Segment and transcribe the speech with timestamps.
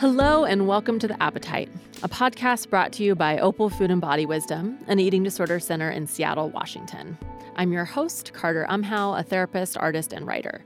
[0.00, 1.68] Hello, and welcome to The Appetite,
[2.02, 5.90] a podcast brought to you by Opal Food and Body Wisdom, an eating disorder center
[5.90, 7.18] in Seattle, Washington.
[7.56, 10.64] I'm your host, Carter Umhau, a therapist, artist, and writer.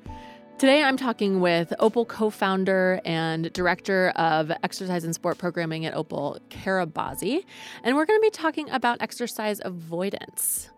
[0.58, 5.96] Today, I'm talking with Opal co founder and director of exercise and sport programming at
[5.96, 7.44] Opal, Kara Bazzi,
[7.82, 10.70] and we're going to be talking about exercise avoidance.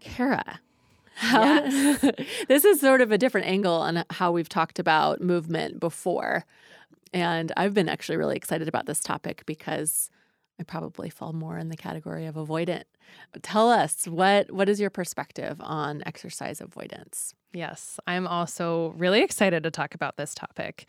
[0.00, 0.60] Kara,
[1.22, 2.00] Yes.
[2.48, 6.44] this is sort of a different angle on how we've talked about movement before.
[7.12, 10.10] And I've been actually really excited about this topic because
[10.58, 12.84] I probably fall more in the category of avoidant.
[13.42, 17.34] Tell us what what is your perspective on exercise avoidance?
[17.52, 20.88] Yes, I'm also really excited to talk about this topic.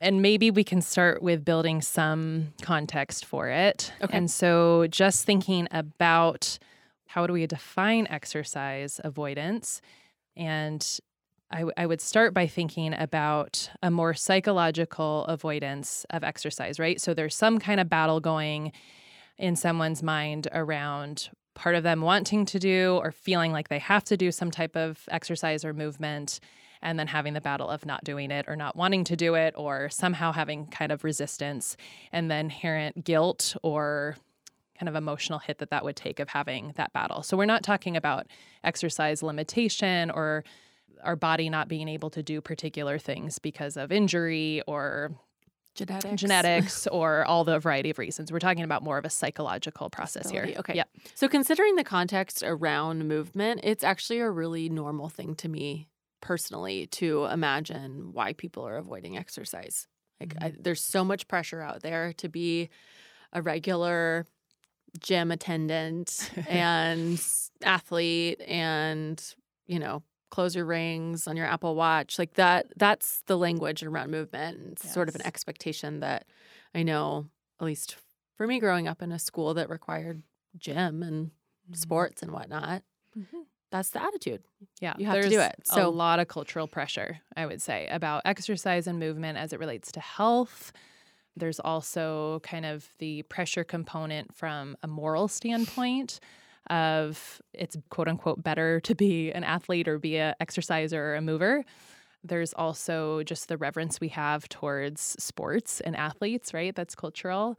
[0.00, 3.92] And maybe we can start with building some context for it.
[4.02, 4.16] Okay.
[4.16, 6.58] And so just thinking about
[7.06, 9.80] how do we define exercise avoidance?
[10.36, 10.86] And
[11.50, 17.00] I, w- I would start by thinking about a more psychological avoidance of exercise, right?
[17.00, 18.72] So there's some kind of battle going
[19.38, 24.04] in someone's mind around part of them wanting to do or feeling like they have
[24.04, 26.40] to do some type of exercise or movement,
[26.82, 29.54] and then having the battle of not doing it or not wanting to do it
[29.56, 31.76] or somehow having kind of resistance
[32.12, 34.16] and the inherent guilt or
[34.78, 37.22] kind of emotional hit that that would take of having that battle.
[37.22, 38.26] So we're not talking about
[38.62, 40.44] exercise limitation or
[41.02, 45.12] our body not being able to do particular things because of injury or
[45.74, 46.20] Genetics.
[46.20, 48.32] genetics or all the variety of reasons.
[48.32, 50.50] We're talking about more of a psychological process here.
[50.56, 50.74] Okay.
[50.74, 50.88] Yep.
[51.14, 55.88] So considering the context around movement, it's actually a really normal thing to me
[56.22, 59.86] personally to imagine why people are avoiding exercise.
[60.18, 60.62] Like I, mm-hmm.
[60.62, 62.70] there's so much pressure out there to be
[63.32, 64.26] a regular
[64.98, 67.22] gym attendant and
[67.62, 69.22] athlete and
[69.66, 74.10] you know close your rings on your apple watch like that that's the language around
[74.10, 76.26] movement it's sort of an expectation that
[76.74, 77.26] i know
[77.60, 77.96] at least
[78.36, 80.22] for me growing up in a school that required
[80.58, 81.30] gym and
[81.72, 82.82] sports and whatnot
[83.16, 83.44] Mhm.
[83.70, 84.42] that's the attitude
[84.80, 85.54] Yeah, You have to do it.
[85.64, 89.58] So a lot of cultural pressure, I would say, about exercise and movement as it
[89.58, 90.72] relates to health.
[91.36, 96.20] There's also kind of the pressure component from a moral standpoint
[96.68, 101.20] of it's quote unquote better to be an athlete or be a exerciser or a
[101.20, 101.64] mover.
[102.24, 106.74] There's also just the reverence we have towards sports and athletes, right?
[106.74, 107.58] That's cultural.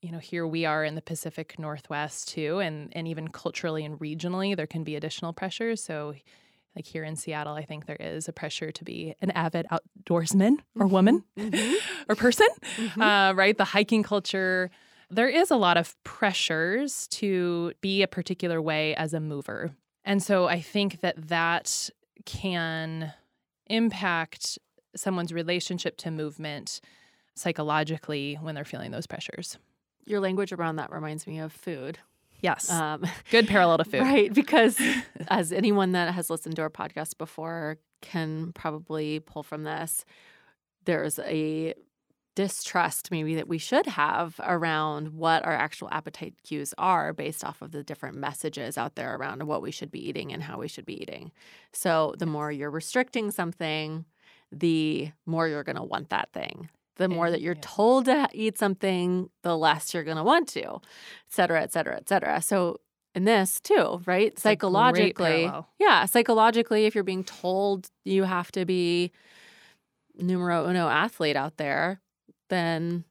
[0.00, 3.98] You know, here we are in the Pacific Northwest too, and and even culturally and
[4.00, 5.82] regionally, there can be additional pressures.
[5.82, 6.14] So
[6.74, 10.56] like here in Seattle, I think there is a pressure to be an avid outdoorsman
[10.78, 11.54] or woman mm-hmm.
[11.54, 11.74] Mm-hmm.
[12.08, 13.02] or person, mm-hmm.
[13.02, 13.56] uh, right?
[13.56, 14.70] The hiking culture.
[15.12, 19.72] There is a lot of pressures to be a particular way as a mover.
[20.04, 21.90] And so I think that that
[22.24, 23.12] can
[23.66, 24.58] impact
[24.96, 26.80] someone's relationship to movement
[27.34, 29.58] psychologically when they're feeling those pressures.
[30.04, 31.98] your language around that reminds me of food
[32.40, 32.68] Yes.
[32.70, 34.00] um, Good parallel to food.
[34.00, 34.80] Right, because
[35.28, 40.04] as anyone that has listened to our podcast before can probably pull from this,
[40.84, 41.74] there's a
[42.34, 47.60] distrust maybe that we should have around what our actual appetite cues are based off
[47.60, 50.68] of the different messages out there around what we should be eating and how we
[50.68, 51.30] should be eating.
[51.72, 54.06] So the more you're restricting something,
[54.50, 56.70] the more you're going to want that thing.
[56.96, 60.62] The more that you're told to eat something, the less you're going to want to,
[60.62, 62.42] et cetera, et cetera, et cetera.
[62.42, 62.80] So
[63.14, 64.34] in this too, right?
[64.34, 69.10] great Psychologically, yeah, psychologically, if you're being told you have to be
[70.18, 72.01] numero uno athlete out there,
[72.52, 73.04] then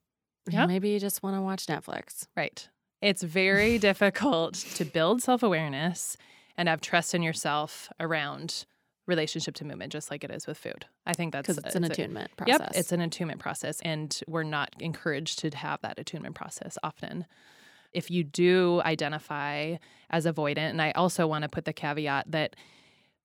[0.49, 0.65] Yeah.
[0.65, 2.27] maybe you just want to watch Netflix.
[2.35, 2.67] Right.
[3.01, 6.15] It's very difficult to build self awareness
[6.57, 8.65] and have trust in yourself around
[9.07, 10.85] relationship to movement, just like it is with food.
[11.05, 12.59] I think that's Because it's an a- attunement process.
[12.59, 17.25] Yep, it's an attunement process, and we're not encouraged to have that attunement process often.
[17.91, 19.77] If you do identify
[20.11, 22.55] as avoidant, and I also want to put the caveat that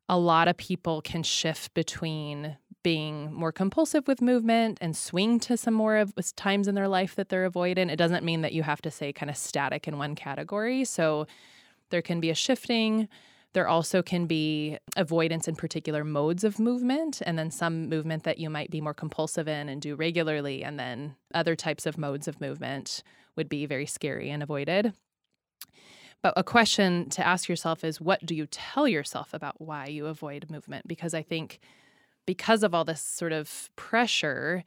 [0.08, 5.56] a lot of people can shift between being more compulsive with movement and swing to
[5.56, 7.90] some more of times in their life that they're avoidant.
[7.90, 10.84] It doesn't mean that you have to say kind of static in one category.
[10.84, 11.26] So
[11.90, 13.08] there can be a shifting.
[13.54, 18.38] There also can be avoidance in particular modes of movement, and then some movement that
[18.38, 22.28] you might be more compulsive in and do regularly, and then other types of modes
[22.28, 23.02] of movement
[23.34, 24.92] would be very scary and avoided.
[26.22, 30.06] But a question to ask yourself is what do you tell yourself about why you
[30.06, 30.86] avoid movement?
[30.86, 31.58] Because I think
[32.26, 34.64] because of all this sort of pressure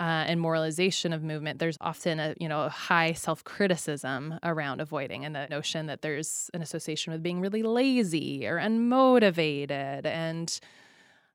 [0.00, 4.80] uh, and moralization of movement, there's often a you know a high self criticism around
[4.80, 10.60] avoiding, and the notion that there's an association with being really lazy or unmotivated, and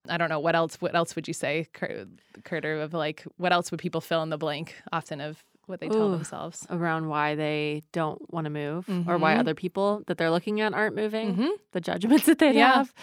[0.08, 0.76] I don't know what else.
[0.82, 1.68] What else would you say,
[2.44, 2.80] Carter?
[2.82, 6.10] Of like, what else would people fill in the blank often of what they tell
[6.10, 6.68] themselves?
[6.70, 9.40] around why they don't want to move or why Mhm.
[9.40, 11.50] other people that they're looking at aren't moving, Mhm.
[11.72, 12.76] the judgments that they Yeah.
[12.76, 12.94] have.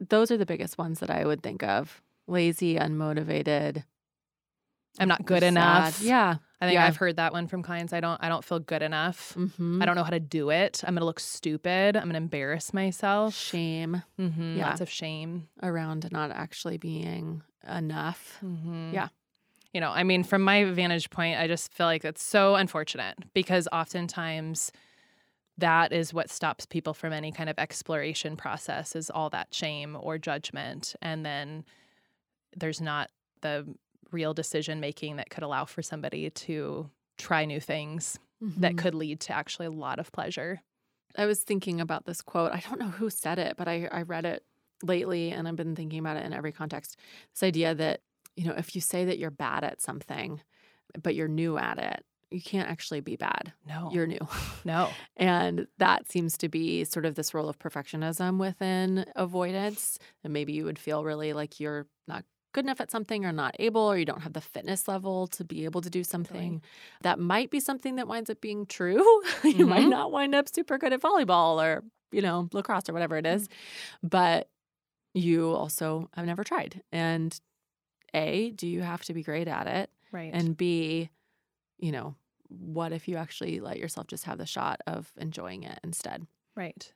[0.00, 2.02] Those are the biggest ones that I would think of.
[2.26, 3.84] Lazy, unmotivated,
[4.98, 5.48] I'm not good sad.
[5.48, 6.02] enough.
[6.02, 6.36] Yeah.
[6.60, 6.86] I think yeah.
[6.86, 7.92] I've heard that one from clients.
[7.92, 8.22] I don't.
[8.22, 9.34] I don't feel good enough.
[9.36, 9.80] Mm-hmm.
[9.80, 10.82] I don't know how to do it.
[10.86, 11.96] I'm gonna look stupid.
[11.96, 13.34] I'm gonna embarrass myself.
[13.34, 14.58] Shame Mm-hmm.
[14.58, 14.66] Yeah.
[14.68, 15.48] Lots of shame.
[15.62, 18.38] around not actually being enough.
[18.44, 18.92] Mm-hmm.
[18.92, 19.08] Yeah.
[19.72, 23.16] You know, I mean, from my vantage point, I just feel like it's so unfortunate
[23.32, 24.72] because oftentimes
[25.60, 29.96] that is what stops people from any kind of exploration process is all that shame
[30.00, 30.94] or judgment.
[31.02, 31.64] And then
[32.56, 33.10] there's not
[33.42, 33.74] the
[34.12, 38.18] real decision making that could allow for somebody to try new things
[38.56, 38.76] that Mhm.
[38.76, 40.62] could lead to actually a lot of pleasure.
[41.16, 42.52] I was thinking about this quote.
[42.52, 44.44] I don't know who said it, but I, I read it
[44.82, 46.96] lately and I've been thinking about it in every context.
[47.34, 48.02] This idea that,
[48.36, 50.40] you know, if you say that you're bad at something,
[51.02, 53.52] but you're new at it, you can't actually be bad.
[53.66, 53.90] No.
[53.92, 54.26] You're new.
[54.64, 54.88] no.
[55.16, 59.98] And that seems to be sort of this role of perfectionism within avoidance.
[60.24, 63.54] And maybe you would feel really like you're not good enough at something or not
[63.60, 66.60] able, or you don't have the fitness level to be able to do something.
[67.02, 69.04] That might be something that winds up being true.
[69.44, 69.90] you might Mhm.
[69.90, 73.48] not wind up super good at volleyball or, you know, lacrosse or whatever it is.
[74.02, 74.48] But
[75.14, 76.82] you also have never tried.
[76.92, 77.38] And
[78.14, 79.90] A, do you have to be great at it?
[80.12, 80.30] Right.
[80.34, 81.10] And B,
[81.80, 82.14] you know,
[82.48, 86.26] what if you actually let yourself just have the shot of enjoying it instead?
[86.56, 86.92] Right.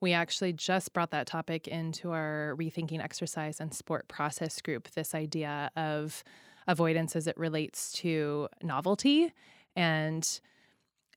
[0.00, 5.14] We actually just brought that topic into our Rethinking Exercise and Sport Process group this
[5.14, 6.22] idea of
[6.66, 9.32] avoidance as it relates to novelty.
[9.74, 10.40] And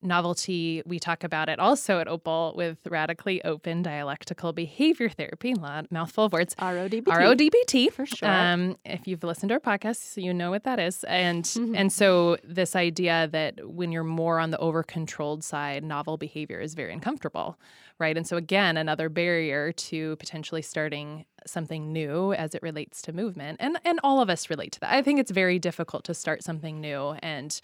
[0.01, 5.91] novelty, we talk about it also at Opal with radically open dialectical behavior therapy, lot,
[5.91, 6.55] mouthful of words.
[6.55, 7.03] RODBT.
[7.03, 8.29] RODBT For sure.
[8.29, 11.03] Um, if you've listened to our podcast, you know what that is.
[11.05, 11.75] And Mhm.
[11.75, 16.59] and so this idea that when you're more on the over controlled side, novel behavior
[16.59, 17.57] is very uncomfortable,
[17.99, 18.15] right?
[18.15, 23.57] And so again, another barrier to potentially starting something new as it relates to movement.
[23.59, 24.93] And and all of us relate to that.
[24.93, 27.59] I think it's very difficult to start something new and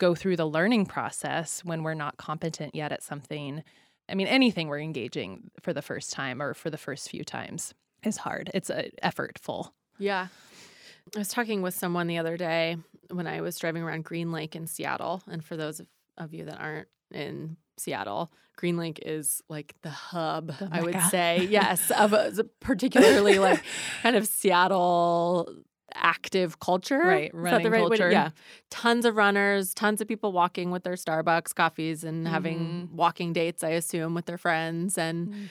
[0.00, 3.62] go through the learning process when we're not competent yet at something.
[4.08, 7.74] I mean, anything we're engaging for the first time or for the first few times
[8.02, 8.50] is hard.
[8.52, 9.70] It's uh, effortful.
[9.98, 10.28] yeah.
[11.14, 12.76] I was talking with someone the other day
[13.10, 15.22] when I was driving around Green Lake in Seattle.
[15.28, 15.86] And for those of,
[16.16, 21.48] of you that aren't in Seattle, Green Lake is like the hub, I would say,
[21.50, 23.62] yes, of a, particularly like
[24.02, 25.48] kind of Seattle
[26.00, 26.98] active culture.
[26.98, 28.10] Right, running right to- culture.
[28.10, 28.30] yeah.
[28.70, 32.94] Tons of runners, tons of people walking with their Starbucks coffees and having Mhm.
[32.96, 35.48] walking dates, I assume, with their friends and Mm.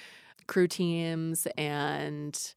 [0.47, 2.53] crew teams and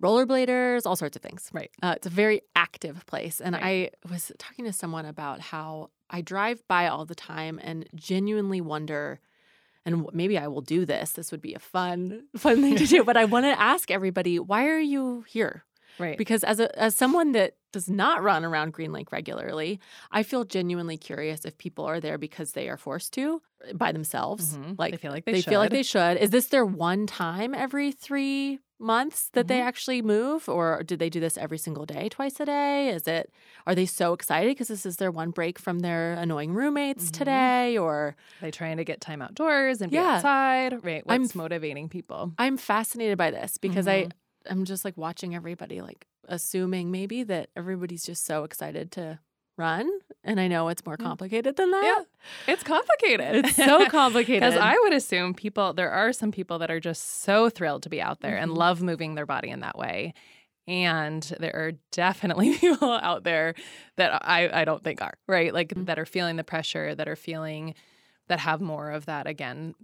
[0.00, 1.48] rollerbladers, all sorts of things.
[1.52, 1.70] Right.
[1.82, 3.40] Uh, it's a very active place.
[3.40, 3.92] And Right.
[4.04, 8.60] I was talking to someone about how I drive by all the time and genuinely
[8.60, 9.20] wonder,
[9.84, 11.12] and maybe I will do this.
[11.12, 13.04] This would be a fun, fun thing to do.
[13.04, 15.64] But I want to ask everybody, why are you here?
[15.98, 16.16] Right.
[16.18, 19.80] Because as a as someone that does not run around Green Lake regularly,
[20.10, 23.40] I feel genuinely curious if people are there because they are forced to
[23.74, 24.56] by themselves.
[24.58, 24.78] Mhm.
[24.78, 25.50] Like they feel like they, they should.
[25.50, 26.16] feel like they should.
[26.18, 29.64] Is this their one time every three months that they Mhm.
[29.66, 32.88] actually move, or did they do this every single day, twice a day?
[32.88, 33.32] Is it?
[33.64, 37.12] Are they so excited because this is their one break from their annoying roommates Mhm.
[37.12, 37.78] today?
[37.78, 40.16] Or are They trying to get time outdoors and be Yeah.
[40.16, 40.84] outside.
[40.84, 41.04] Right.
[41.08, 42.32] I'm motivating people?
[42.38, 44.12] I'm fascinated by this because I Mhm.
[44.48, 49.18] I'm just like watching everybody, like assuming maybe that everybody's just so excited to
[49.58, 49.90] run,
[50.24, 51.04] and I know it's more Mm.
[51.04, 51.84] complicated than that.
[52.46, 52.52] Yeah.
[52.54, 53.44] It's complicated.
[53.44, 54.42] It's so complicated.
[54.42, 57.88] Because I would assume people, there are some people that are just so thrilled to
[57.90, 58.56] be out there and Mhm.
[58.56, 60.14] love moving their body in that way.
[60.68, 63.54] And there are definitely people out there
[63.96, 65.52] that I, I don't think are, right?
[65.52, 65.86] Like Mhm.
[65.86, 67.74] that are feeling the pressure, that are feeling,
[68.28, 69.74] that have more of that, again,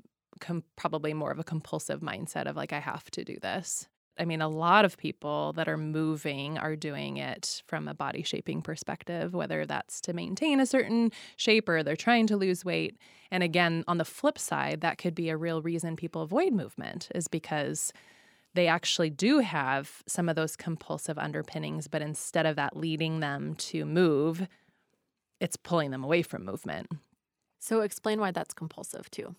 [0.40, 3.88] com- probably more of a compulsive mindset of like, I have to do this.
[4.18, 8.22] I mean, a lot of people that are moving are doing it from a body
[8.22, 12.96] shaping perspective, whether that's to maintain a certain shape or they're trying to lose weight.
[13.30, 17.08] And again, on the flip side, that could be a real reason people avoid movement
[17.14, 17.92] is because
[18.54, 23.54] they actually do have some of those compulsive underpinnings, but instead of that leading them
[23.54, 24.48] to move,
[25.40, 26.88] it's pulling them away from movement.
[27.60, 29.34] so explain why that's compulsive too.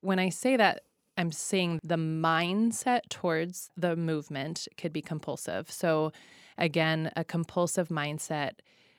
[0.00, 0.82] When I say that,
[1.16, 5.70] I'm saying the mindset towards the movement could be compulsive.
[5.70, 6.12] So,
[6.58, 8.52] again, a compulsive mindset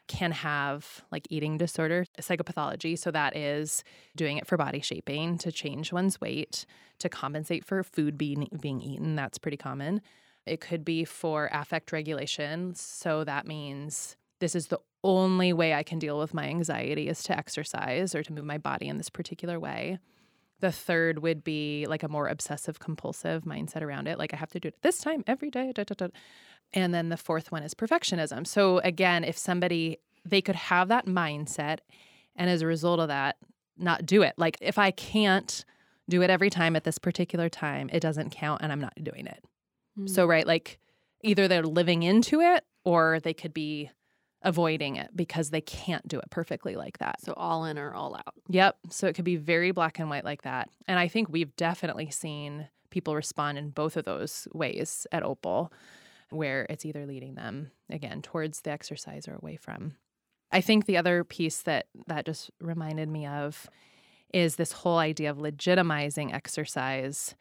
[0.08, 2.98] can have like eating disorder psychopathology.
[2.98, 3.84] So, that is
[4.16, 6.66] doing it for body shaping, to change one's weight,
[7.00, 9.16] to compensate for food being, being eaten.
[9.16, 10.02] That's pretty common.
[10.46, 12.76] It could be for affect regulation.
[12.76, 17.24] So that means this is the only way I can deal with my anxiety is
[17.24, 20.00] to exercise or to move my body in this particular way.
[20.60, 24.18] The third would be like a more obsessive compulsive mindset around it.
[24.18, 25.72] Like I have to do it this time every day.
[25.74, 26.08] Da, da, da.
[26.74, 28.48] And then the fourth one is perfectionism.
[28.48, 31.80] So again, if somebody, they could have that mindset
[32.36, 33.38] and as a result of that,
[33.78, 34.34] not do it.
[34.38, 35.66] Like if I can't
[36.10, 39.28] do it every time at this particular time, it doesn't count and I'm not doing
[39.28, 39.44] it.
[39.98, 40.10] Mm.
[40.10, 40.80] So, right, like
[41.22, 43.90] either they're living into it or they could be
[44.44, 47.22] avoiding it because they can't do it perfectly like that.
[47.22, 48.34] So, all in or all out.
[48.50, 48.78] Yep.
[48.90, 50.70] So, it could be very black and white like that.
[50.88, 55.74] And I think we've definitely seen people respond in both of those ways at Opal,
[56.30, 59.96] where it's either leading them again towards the exercise or away from.
[60.52, 63.68] I think the other piece that that just reminded me of
[64.34, 67.36] is this whole idea of legitimizing exercise.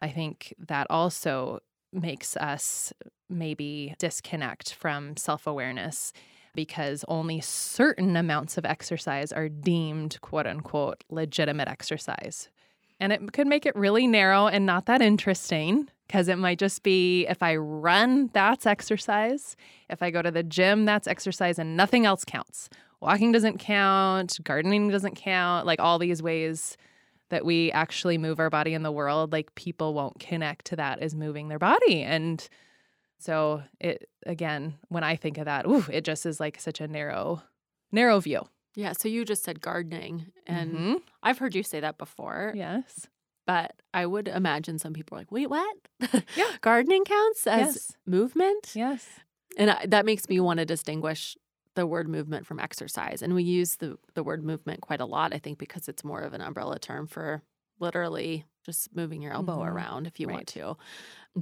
[0.00, 1.60] I think that also
[1.92, 2.92] makes us
[3.28, 6.12] maybe disconnect from self awareness
[6.58, 12.48] because only certain amounts of exercise are deemed quote unquote legitimate exercise.
[12.98, 16.82] And it could make it really narrow and not that interesting because it might just
[16.82, 19.54] be if I run, that's exercise.
[19.88, 22.68] If I go to the gym, that's exercise and nothing else counts.
[23.00, 26.76] Walking doesn't count, gardening doesn't count, like all these ways
[27.28, 30.98] that we actually move our body in the world, like people won't connect to that
[30.98, 32.02] as moving their body.
[32.02, 32.48] And
[33.18, 36.88] so it again, when I think of that, ooh, it just is like such a
[36.88, 37.42] narrow,
[37.92, 38.48] narrow view.
[38.74, 38.92] Yeah.
[38.92, 40.94] So you just said gardening, and mm-hmm.
[41.22, 42.52] I've heard you say that before.
[42.54, 43.06] Yes.
[43.46, 45.74] But I would imagine some people are like, wait, what?
[46.36, 46.52] Yeah.
[46.60, 47.92] gardening counts as yes.
[48.04, 48.72] movement?
[48.74, 49.08] Yes.
[49.56, 51.34] And I, that makes me want to distinguish
[51.74, 53.22] the word movement from exercise.
[53.22, 56.20] And we use the, the word movement quite a lot, I think, because it's more
[56.20, 57.42] of an umbrella term for
[57.80, 59.68] literally just moving your elbow mm-hmm.
[59.68, 60.34] around if you right.
[60.34, 60.76] want to.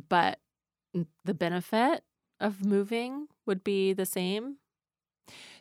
[0.08, 0.38] But
[1.24, 2.02] the benefit
[2.40, 4.56] of moving would be the same?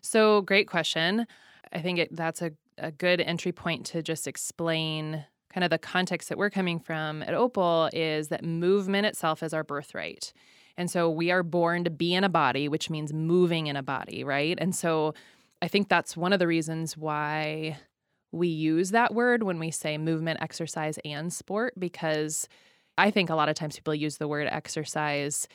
[0.02, 1.28] So, great question.
[1.74, 5.78] I think it, that's a, a good entry point to just explain kind of the
[5.78, 10.34] context that we're coming from at Opal is that movement itself is our birthright.
[10.78, 13.84] And so we are born to be in a body, which means moving in a
[13.84, 14.58] body, right?
[14.60, 15.14] And so
[15.62, 17.78] I think that's one of the reasons why
[18.34, 22.50] we use that word when we say movement, exercise, and sport, because
[22.98, 25.48] I think a lot of times people use the word exercise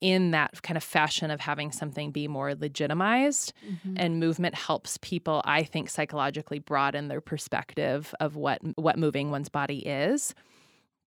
[0.00, 3.94] in that kind of fashion of having something be more legitimized mm-hmm.
[3.96, 9.48] and movement helps people i think psychologically broaden their perspective of what what moving one's
[9.48, 10.34] body is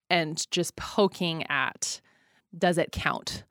[0.09, 2.01] and just poking at
[2.57, 3.43] does it count?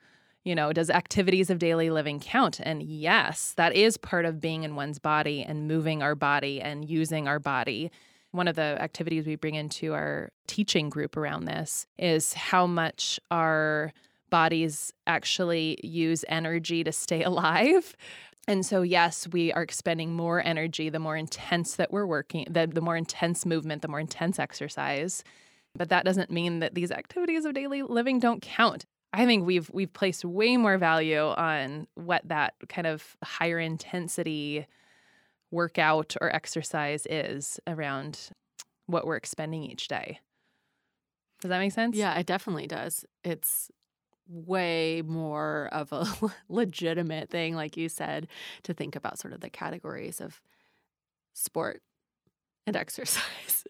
[0.45, 2.61] You know does activities of daily living count?
[2.63, 6.89] And yes that is part of being in one's body and moving our body and
[6.89, 7.91] using our body
[8.37, 13.19] one of the activities we bring into our teaching group around this is how much
[13.31, 13.93] our
[14.31, 17.97] bodies actually use energy to stay alive.
[18.49, 22.67] And so, yes, we are expending more energy the more intense that we're working, the,
[22.67, 25.25] the more intense movement, the more intense exercise.
[25.75, 28.87] But that doesn't mean that these activities of daily living don't count.
[29.13, 34.67] I think we've we've placed way more value on what that kind of higher intensity
[35.51, 38.31] workout or exercise is around
[38.87, 40.21] what we're expending each day.
[41.41, 41.97] Does that make sense?
[41.97, 43.05] Yeah, it definitely does.
[43.23, 43.71] It's
[44.29, 46.07] way more of a
[46.49, 48.27] legitimate thing, like you said,
[48.65, 50.41] to think about sort of the categories of
[51.33, 51.83] sport
[52.67, 53.65] and exercise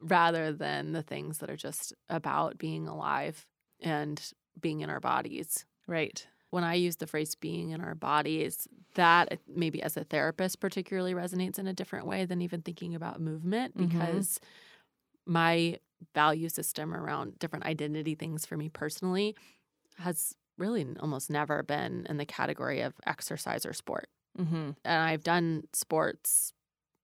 [0.00, 3.46] rather than the things that are just about being alive
[3.80, 5.64] and being in our bodies.
[5.86, 6.26] Right.
[6.50, 10.60] When I use the phrase being in our bodies, that uh, maybe as a therapist
[10.60, 13.86] particularly resonates in a different way than even thinking about movement mm-hmm.
[13.86, 15.32] because mm-hmm.
[15.32, 15.78] my
[16.14, 19.34] value system around different identity things for me personally
[19.98, 24.08] has really almost never been in the category of exercise or sport.
[24.38, 24.70] Mm-hmm.
[24.84, 26.52] And I've done sports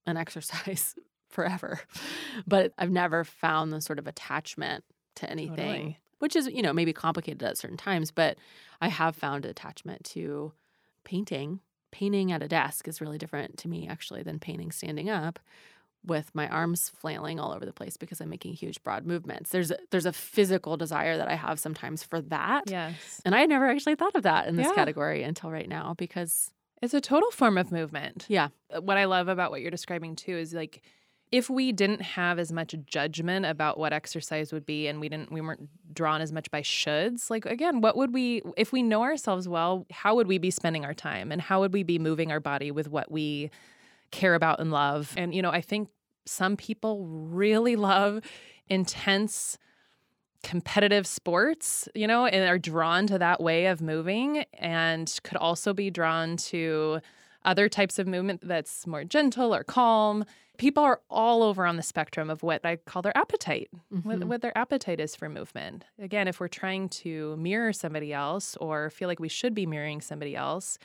[0.06, 0.94] and exercise
[1.28, 1.80] forever,
[2.46, 4.84] but I've never found the sort of attachment
[5.16, 5.98] to anything, totally.
[6.22, 8.38] Which is, you know, maybe complicated at certain times, but
[8.80, 10.52] I have found attachment to
[11.02, 11.58] painting.
[11.90, 15.40] Painting at a desk is really different to me, actually, than painting standing up
[16.06, 19.50] with my arms flailing all over the place because I'm making huge broad movements.
[19.50, 22.70] There's a, there's a physical desire that I have sometimes for that.
[22.70, 23.20] Yes.
[23.24, 24.74] And I had never actually thought of that in this yeah.
[24.74, 26.52] category until right now because
[26.82, 28.26] it's a total form of movement.
[28.28, 28.48] Yeah.
[28.80, 30.82] What I love about what you're describing too is like
[31.32, 35.32] if we didn't have as much judgment about what exercise would be and we didn't
[35.32, 39.02] we weren't drawn as much by shoulds, like again, what would we if we know
[39.02, 42.30] ourselves well, how would we be spending our time and how would we be moving
[42.30, 43.50] our body with what we
[44.12, 45.12] care about and love.
[45.16, 45.88] And, you know, I think
[46.24, 48.20] some people really love
[48.68, 49.58] intense
[50.44, 55.72] competitive sports, you know, and are drawn to that way of moving and could also
[55.72, 57.00] be drawn to
[57.44, 60.24] other types of movement that's more gentle or calm.
[60.58, 64.08] People are all over on the spectrum of what I call their appetite, mm-hmm.
[64.08, 65.84] what, what their appetite is for movement.
[65.98, 70.00] Again, if we're trying to mirror somebody else or feel like we should be mirroring
[70.00, 70.78] somebody else,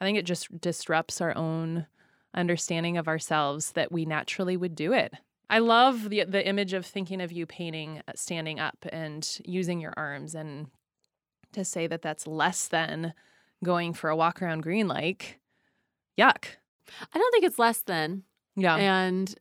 [0.00, 1.86] I think it just disrupts our own
[2.34, 5.14] understanding of ourselves that we naturally would do it.
[5.50, 9.80] I love the the image of thinking of you painting uh, standing up and using
[9.80, 10.68] your arms and
[11.52, 13.12] to say that that's less than
[13.64, 15.39] going for a walk around Green Lake.
[16.18, 16.44] Yuck.
[17.14, 18.24] I don't think it's less than.
[18.56, 18.76] Yeah.
[18.76, 19.34] And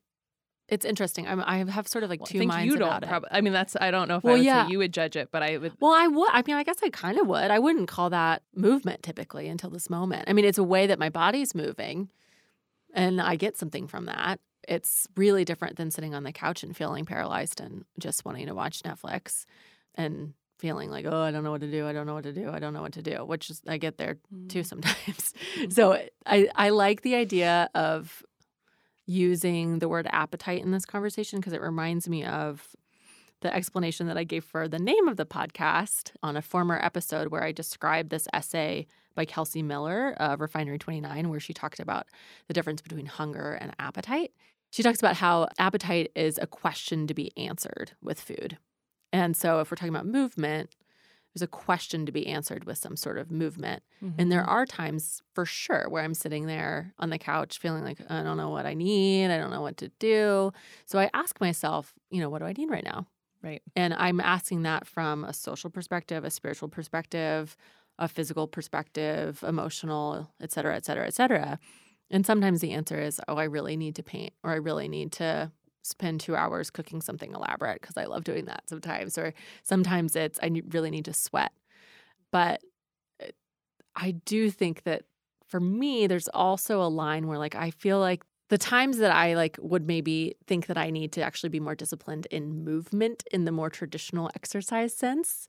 [0.68, 1.28] it's interesting.
[1.28, 3.10] I'm, I have sort of like well, two minds you about don't it.
[3.10, 4.66] Prob- I mean, that's I don't know if well, I would yeah.
[4.66, 5.74] say you would judge it, but I would.
[5.80, 6.30] Well, I would.
[6.32, 7.52] I mean, I guess I kind of would.
[7.52, 10.26] I wouldn't call that movement typically until this moment.
[10.28, 12.10] I mean, it's a way that my body's moving,
[12.94, 16.78] and I get something from that it's really different than sitting on the couch and
[16.78, 19.46] feeling paralyzed and just wanting to watch Netflix
[19.96, 21.88] and feeling like, oh, I don't know what to do.
[21.88, 22.50] I don't know what to do.
[22.50, 24.18] I don't know what to do, which is, I get there
[24.50, 24.66] too mm.
[24.66, 25.34] sometimes.
[25.60, 25.72] Mm-hmm.
[25.72, 28.24] so I, I like the idea of
[29.06, 32.76] using the word appetite in this conversation because it reminds me of
[33.42, 37.30] the explanation that I gave for the name of the podcast on a former episode
[37.30, 38.86] where I described this essay
[39.16, 42.08] by Kelsey Miller of Refinery 29, where she talked about
[42.48, 44.32] the difference between hunger and appetite.
[44.72, 48.58] She talks about how appetite is a question to be answered with food.
[49.12, 50.70] And so if we're talking about movement,
[51.34, 53.84] there's a question to be answered with some sort of movement.
[54.04, 54.20] Mm-hmm.
[54.20, 54.50] And there mm-hmm.
[54.50, 58.38] are times for sure where I'm sitting there on the couch feeling like I don't
[58.38, 60.52] know what I need, I don't know what to do.
[60.86, 63.08] So I ask myself, you know, what do I need right now?
[63.44, 63.62] Right.
[63.76, 67.56] And I'm asking that from a social perspective, a spiritual perspective,
[67.98, 71.60] a physical perspective, emotional, et cetera, et cetera, et cetera.
[72.12, 75.12] And sometimes the answer is, oh, I really need to paint or I really need
[75.14, 75.52] to
[75.82, 79.18] spend two hours cooking something elaborate because I love doing that sometimes.
[79.18, 79.34] Or
[79.64, 81.52] sometimes it's, I really need to sweat.
[82.32, 82.62] But
[83.22, 83.28] uh,
[83.96, 85.04] I do think that
[85.48, 89.36] for me, there's also a line where like I feel like the times that I
[89.36, 93.46] like would maybe think that I need to actually be more disciplined in movement in
[93.46, 95.48] the more traditional exercise sense.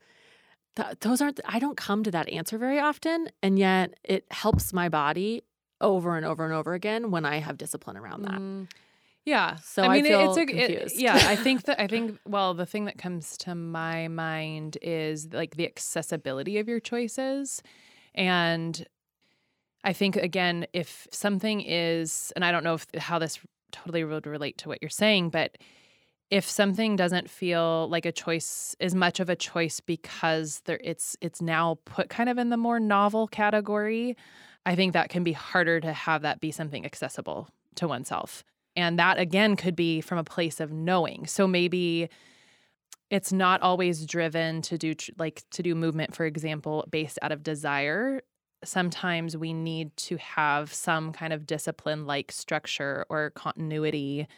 [0.77, 4.73] Th- those aren't I don't come to that answer very often and yet it helps
[4.73, 5.43] my body
[5.81, 8.38] over and over and over again when I have discipline around that.
[8.38, 8.69] Mm.
[9.25, 9.57] Yeah.
[9.57, 11.15] So I mean, I it's a, it, yeah.
[11.15, 15.57] I think that I think well, the thing that comes to my mind is like
[15.57, 17.63] the accessibility of your choices,
[18.15, 18.87] and
[19.85, 23.39] I think again, if something is, and I don't know if how this
[23.73, 25.59] totally would relate to what you're saying, but
[26.31, 31.17] if something doesn't feel like a choice as much of a choice because there it's
[31.21, 34.17] it's now put kind of in the more novel category
[34.67, 38.45] I think that can be harder to have that be something accessible to oneself.
[38.81, 41.27] And that again could be from a place of knowing.
[41.27, 42.09] So maybe
[43.11, 47.43] it's not always driven to do like to do movement for example based out of
[47.43, 48.23] desire.
[48.62, 54.29] Sometimes we need to have some kind of discipline like structure or continuity.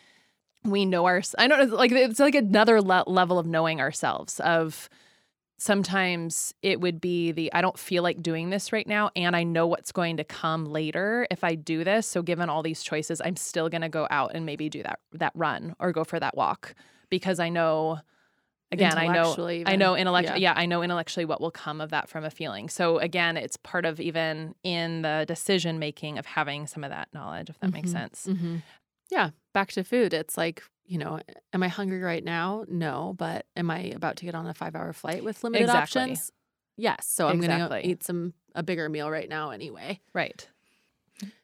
[0.64, 4.40] We know our I don't know like it's like another le- level of knowing ourselves
[4.40, 4.88] of
[5.62, 9.44] sometimes it would be the I don't feel like doing this right now and I
[9.44, 12.04] know what's going to come later if I do this.
[12.04, 14.98] So given all these choices, I'm still going to go out and maybe do that
[15.12, 16.74] that run or go for that walk
[17.10, 18.00] because I know
[18.72, 19.68] again I know even.
[19.68, 20.54] I know intellectually yeah.
[20.54, 20.60] yeah.
[20.60, 22.68] I know intellectually what will come of that from a feeling.
[22.68, 27.06] So again, it's part of even in the decision making of having some of that
[27.14, 27.74] knowledge if that mm-hmm.
[27.74, 28.26] makes sense.
[28.28, 28.56] Mm-hmm.
[29.12, 30.12] Yeah, back to food.
[30.12, 31.20] It's like you know,
[31.52, 32.64] am I hungry right now?
[32.68, 36.02] No, but am I about to get on a five hour flight with limited exactly.
[36.02, 36.32] options?
[36.76, 37.06] Yes.
[37.06, 37.68] So I'm exactly.
[37.68, 40.00] going to eat some a bigger meal right now anyway.
[40.12, 40.46] Right.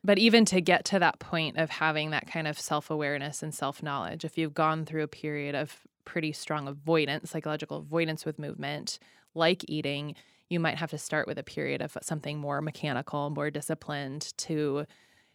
[0.03, 3.55] But even to get to that point of having that kind of self awareness and
[3.55, 8.39] self knowledge, if you've gone through a period of pretty strong avoidance, psychological avoidance with
[8.39, 8.99] movement,
[9.35, 10.15] like eating,
[10.49, 14.87] you might have to start with a period of something more mechanical, more disciplined to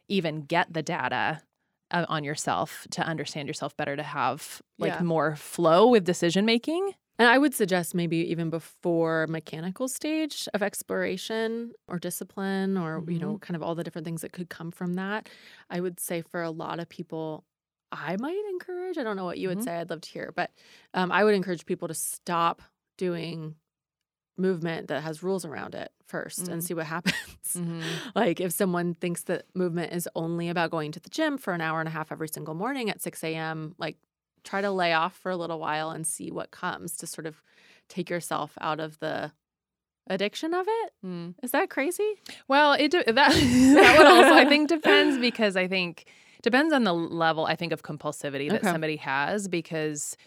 [0.07, 1.41] even get the data
[1.93, 5.03] uh, on yourself to understand yourself better to have like yeah.
[5.03, 10.61] more flow with decision making and i would suggest maybe even before mechanical stage of
[10.61, 13.11] exploration or discipline or mm-hmm.
[13.11, 13.37] you know mm-hmm.
[13.37, 15.29] kind of all the different things that could come from that
[15.69, 17.43] i would say for a lot of people
[17.91, 19.65] i might encourage i don't know what you would mm-hmm.
[19.65, 20.51] say i'd love to hear but
[20.93, 22.61] um, i would encourage people to stop
[22.97, 23.55] doing
[24.37, 26.53] movement that has rules around it 1st mm-hmm.
[26.53, 27.15] and see what happens.
[27.55, 27.81] Mm-hmm.
[28.15, 31.61] like if someone thinks that movement is only about going to the gym for an
[31.61, 33.97] hour and a half every single morning at 6 a.m., like
[34.43, 37.41] try to lay off for a little while and see what comes to sort of
[37.87, 39.31] take yourself out of the
[40.07, 40.93] addiction of it.
[41.05, 41.35] Mm.
[41.41, 42.15] Is that crazy?
[42.47, 46.05] Well, it that that would also I think depends because I think
[46.41, 48.71] depends on the level I think of compulsivity that okay.
[48.71, 50.17] somebody has because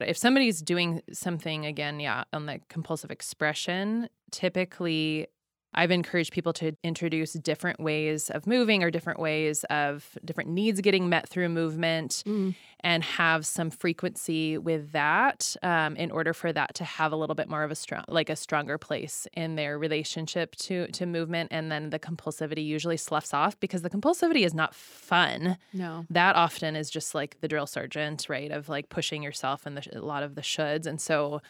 [0.00, 5.26] If somebody's doing something again, yeah, on the compulsive expression, typically
[5.74, 10.80] I've encouraged people to introduce different ways of moving or different ways of different needs
[10.80, 12.54] getting met through movement Mm.
[12.80, 17.34] and have some frequency with that um, in order for that to have a little
[17.34, 21.48] bit more of a strong, like a stronger place in their relationship to to movement.
[21.52, 25.58] And then the compulsivity usually sloughs off because the compulsivity is not fun.
[25.72, 26.06] No.
[26.10, 28.50] That often is just like the drill sergeant, right?
[28.50, 30.86] Of like pushing yourself and the, a lot of the shoulds.
[30.86, 31.40] And so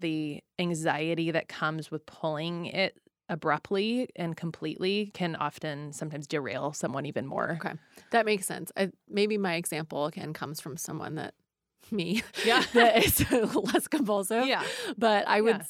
[0.00, 2.96] the anxiety that comes with pulling it
[3.30, 7.58] abruptly and completely can often sometimes derail someone even more.
[7.64, 7.74] Okay.
[8.10, 8.70] That makes sense.
[8.76, 11.32] I, maybe my example again comes from someone that
[11.90, 12.62] me Yeah.
[12.74, 14.46] that is less compulsive.
[14.46, 14.62] Yeah.
[14.98, 15.62] But I would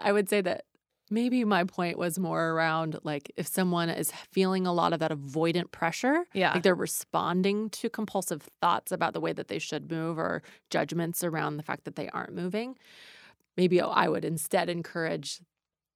[0.00, 0.64] I would say that
[1.10, 5.10] maybe my point was more around like if someone is feeling a lot of that
[5.10, 6.52] avoidant pressure, Yeah.
[6.54, 11.24] like they're responding to compulsive thoughts about the way that they should move or judgments
[11.24, 12.76] around the fact that they aren't moving,
[13.56, 15.40] maybe I would instead encourage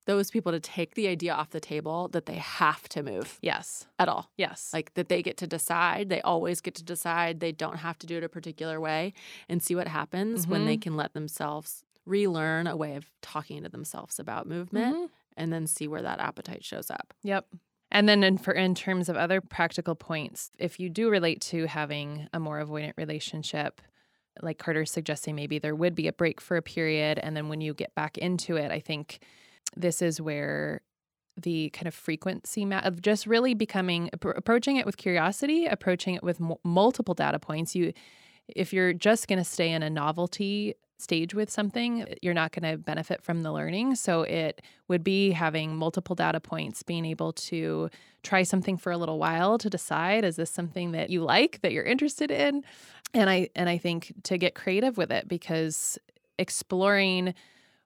[0.04, 3.86] those people to take the idea off the table that they have to move Yes.
[3.98, 4.30] at all.
[4.36, 4.70] Yes.
[4.72, 8.06] Like that they get to decide, they always get to decide, they don't have to
[8.06, 9.12] do it a particular way
[9.48, 13.68] and see what happens when they can let themselves relearn a way of talking to
[13.68, 15.10] themselves about movement Mhm.
[15.36, 17.14] and then see where that appetite shows up.
[17.22, 17.46] Yep.
[17.92, 21.66] And then in for in terms of other practical points, if you do relate to
[21.66, 23.80] having a more avoidant relationship,
[24.40, 27.60] like Carter's suggesting maybe there would be a break for a period and then when
[27.60, 29.20] you get back into it, I think
[29.76, 30.80] this is where
[31.36, 36.14] the kind of frequency ma- of just really becoming appro- approaching it with curiosity, approaching
[36.14, 37.74] it with m- multiple data points.
[37.74, 37.92] You
[38.48, 42.52] if you're just going to stay in a novelty stage with something, eh, you're not
[42.52, 43.94] going to benefit from the learning.
[43.94, 47.90] So it would be having multiple data points, being able to
[48.22, 51.72] try something for a little while to decide is this something that you like, that
[51.72, 52.62] you're interested in?
[53.14, 55.98] And I and I think to get creative with it because
[56.38, 57.34] exploring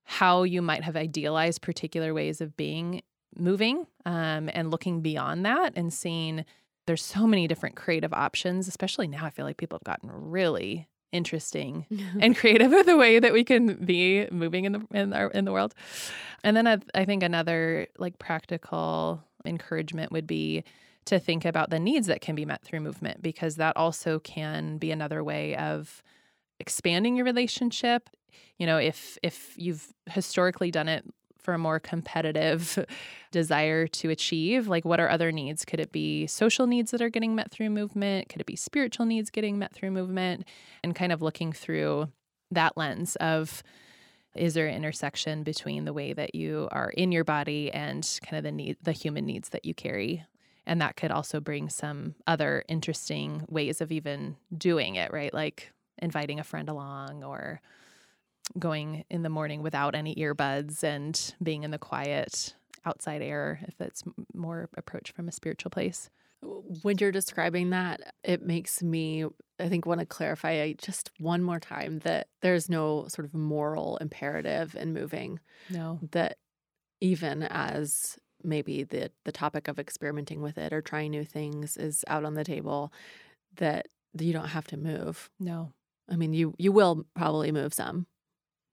[0.07, 3.03] how you might have idealized particular ways of being
[3.37, 6.45] moving um, and looking beyond that and seeing
[6.87, 10.89] there's so many different creative options especially now i feel like people have gotten really
[11.13, 11.87] interesting
[12.21, 15.45] and creative with the way that we can be moving in the in our in
[15.45, 15.75] the world.
[16.45, 20.65] And then I, I think another like practical encouragement would be
[21.07, 24.77] to think about the needs that can be met through movement because that also can
[24.77, 26.03] be another way of
[26.59, 28.11] expanding your relationship.
[28.59, 31.05] You know, if if you've historically done it
[31.47, 32.85] for a more competitive
[33.31, 35.65] desire to achieve like what are other needs?
[35.65, 38.29] Could it be social needs that are getting met through movement?
[38.29, 40.45] Could it be spiritual needs getting met through movement?
[40.83, 42.09] And kind of looking through
[42.51, 43.63] that lens of
[44.35, 48.37] is there an intersection between the way that you are in your body and kind
[48.37, 50.25] of the need the human needs that you carry?
[50.67, 55.33] And that could also bring some other interesting ways of even doing it right?
[55.33, 57.61] Like inviting a friend along or
[58.59, 62.55] going in the morning without any earbuds and being in the quiet
[62.85, 66.09] outside air if it's more approach from a spiritual place
[66.83, 69.25] When you're describing that, it makes me,
[69.59, 73.97] I think, want to clarify just one more time that there's no sort of moral
[73.99, 75.41] imperative in moving.
[75.69, 76.39] no That
[77.01, 82.05] even as maybe the the topic of experimenting with it or trying new things is
[82.07, 82.93] out on the table,
[83.57, 85.31] that you don't have to move.
[85.41, 85.73] no
[86.09, 88.07] I mean, you you will probably move some.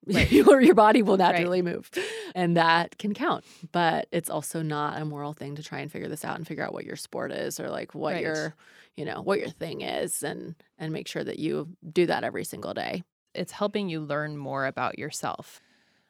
[0.05, 0.31] Right.
[0.31, 1.89] your, your body will naturally move.
[2.35, 3.45] And that can count.
[3.71, 6.63] But it's also not a moral thing to try and figure this out and figure
[6.63, 8.23] out what your sport is or like what Right.
[8.23, 8.55] your,
[8.97, 12.43] you know, what your thing is and and make sure that you do that every
[12.43, 13.03] single day.
[13.35, 15.59] it's helping you learn more about yourself.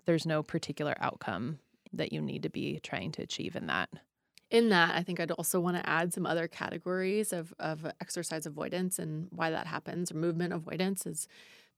[0.06, 1.60] There's no particular outcome
[1.94, 3.90] that you need to be trying to achieve in that.
[4.50, 8.46] In that, I think I'd also want to add some other categories of, of exercise
[8.46, 11.28] avoidance and why that happens or movement avoidance is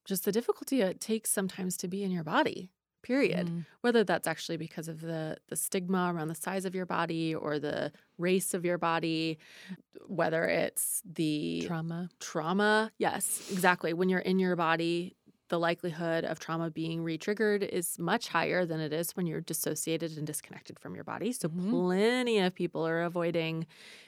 [0.05, 2.71] just the difficulty it takes sometimes to be in your body,
[3.03, 3.47] period.
[3.47, 7.35] Mm, whether that's actually because of the the stigma around the size of your body
[7.35, 9.37] or the race of your body
[10.07, 12.09] whether it's the trauma.
[12.19, 15.15] trauma yes exactly when you're in your body
[15.49, 20.17] the likelihood of trauma being re-triggered is much higher than it is when you're dissociated
[20.17, 21.69] and disconnected from your body so Mhm.
[21.69, 23.67] plenty of people are avoiding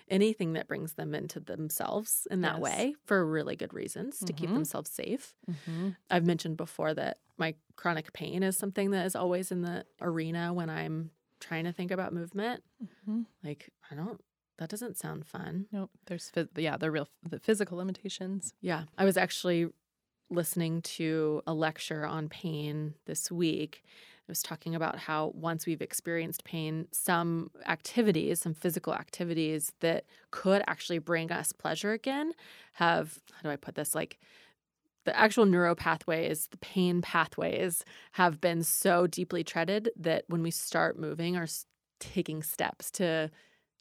[0.10, 2.62] anything that brings them into themselves in that Yes.
[2.62, 4.54] way for really good reasons to keep Mhm.
[4.56, 5.89] themselves safe Mm-hmm.
[6.10, 10.54] I've mentioned before that my chronic pain is something that is always in the arena
[10.54, 12.63] when I'm trying to think about movement.
[12.84, 13.21] Mm-hmm.
[13.43, 14.19] Like, I don't,
[14.58, 15.67] that doesn't sound fun.
[15.71, 15.91] Nope.
[16.08, 18.56] There's yeah, the real the physical limitations.
[18.60, 18.86] Yeah.
[18.97, 19.71] I was actually
[20.29, 23.83] listening to a lecture on pain this week.
[23.85, 30.03] I was talking about how once we've experienced pain, some activities, some physical activities that
[30.31, 32.33] could actually bring us pleasure again
[32.73, 33.95] have, how do I put this?
[33.95, 34.19] Like,
[35.05, 40.51] the actual neuro pathways, the pain pathways have been so deeply treaded that when we
[40.51, 41.47] start moving or
[42.01, 43.31] taking steps to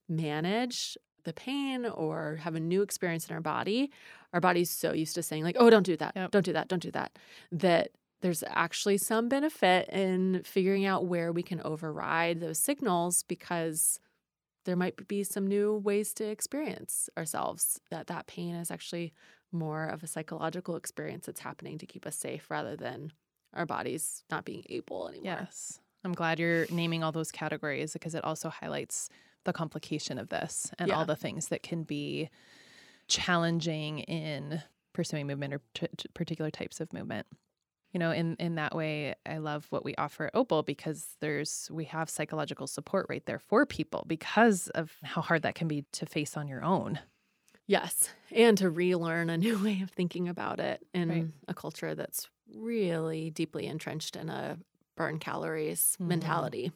[0.08, 3.90] manage the pain or have a new experience in our body,
[4.36, 6.30] our body's so used to saying, like, oh, don't do that, yep.
[6.30, 7.18] don't do that, don't do that,
[7.50, 13.98] that there's actually some benefit in figuring out where we can override those signals because
[14.66, 19.14] there might be some new ways to experience ourselves that that pain is actually
[19.52, 23.10] more of a psychological experience that's happening to keep us safe rather than
[23.54, 25.38] our bodies not being able anymore.
[25.40, 25.80] Yes.
[26.04, 29.08] I'm glad you're naming all those categories because it also highlights
[29.44, 30.94] the complication of this and yeah.
[30.94, 32.28] all the things that can be
[33.08, 37.26] challenging in pursuing movement or t- particular types of movement.
[37.92, 41.68] You know, in in that way, I love what we offer at Opal because there's
[41.72, 45.84] we have psychological support right there for people because of how hard that can be
[45.92, 46.98] to face on your own.
[47.66, 48.10] Yes.
[48.32, 51.26] And to relearn a new way of thinking about it in right.
[51.48, 54.58] a culture that's really deeply entrenched in a
[54.96, 56.08] burn calories mm-hmm.
[56.08, 56.72] mentality.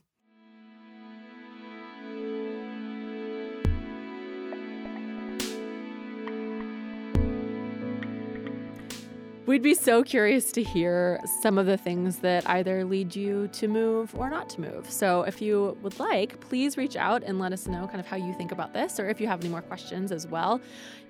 [9.50, 13.66] We'd be so curious to hear some of the things that either lead you to
[13.66, 14.88] move or not to move.
[14.88, 18.16] So, if you would like, please reach out and let us know kind of how
[18.16, 20.60] you think about this, or if you have any more questions as well.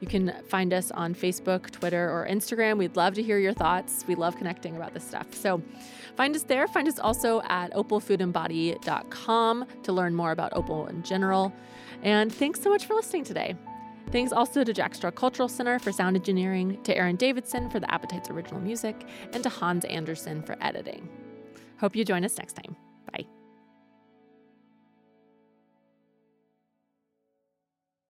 [0.01, 2.79] You can find us on Facebook, Twitter, or Instagram.
[2.79, 4.07] We'd love to hear your thoughts.
[4.09, 5.35] We love connecting about this stuff.
[5.35, 5.61] So,
[6.17, 6.67] find us there.
[6.67, 11.53] Find us also at opalfoodandbody.com to learn more about Opal in general.
[12.03, 13.55] And thanks so much for listening today.
[14.13, 17.89] Thanks also to Jack Straw Cultural Center for sound engineering, to Aaron Davidson for the
[17.93, 21.09] Appetites original music, and to Hans Anderson for editing.
[21.79, 22.75] Hope you join us next time.